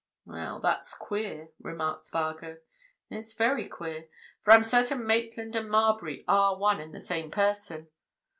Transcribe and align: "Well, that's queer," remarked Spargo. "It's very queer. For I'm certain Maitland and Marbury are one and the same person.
"Well, 0.25 0.59
that's 0.59 0.97
queer," 0.97 1.49
remarked 1.59 2.01
Spargo. 2.01 2.57
"It's 3.11 3.33
very 3.35 3.67
queer. 3.69 4.09
For 4.41 4.51
I'm 4.51 4.63
certain 4.63 5.05
Maitland 5.05 5.55
and 5.55 5.69
Marbury 5.69 6.25
are 6.27 6.57
one 6.57 6.79
and 6.79 6.91
the 6.91 6.99
same 6.99 7.29
person. 7.29 7.87